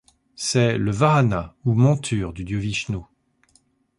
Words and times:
C'est 0.35 0.79
le 0.79 0.89
vâhana, 0.89 1.53
ou 1.63 1.73
monture, 1.75 2.33
du 2.33 2.43
dieu 2.43 2.57
Vishnu. 2.57 3.01